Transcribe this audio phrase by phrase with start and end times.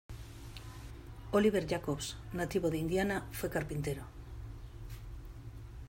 [1.29, 4.03] Oliver Jacobs, nativo de Indiana fue carpintero.